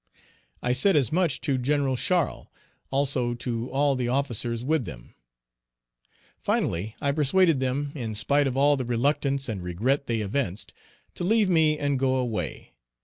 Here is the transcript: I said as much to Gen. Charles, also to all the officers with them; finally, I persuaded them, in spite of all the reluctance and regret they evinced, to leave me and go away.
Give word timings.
I 0.63 0.71
said 0.71 0.95
as 0.95 1.11
much 1.11 1.41
to 1.41 1.59
Gen. 1.59 1.95
Charles, 1.95 2.47
also 2.89 3.35
to 3.35 3.69
all 3.69 3.95
the 3.95 4.07
officers 4.07 4.63
with 4.63 4.85
them; 4.85 5.13
finally, 6.39 6.95
I 6.99 7.11
persuaded 7.11 7.59
them, 7.59 7.91
in 7.93 8.15
spite 8.15 8.47
of 8.47 8.57
all 8.57 8.75
the 8.77 8.83
reluctance 8.85 9.47
and 9.47 9.61
regret 9.61 10.07
they 10.07 10.21
evinced, 10.21 10.73
to 11.13 11.23
leave 11.23 11.51
me 11.51 11.77
and 11.77 11.99
go 11.99 12.15
away. 12.15 12.73